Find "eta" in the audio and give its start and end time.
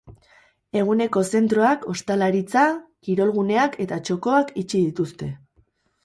3.85-3.99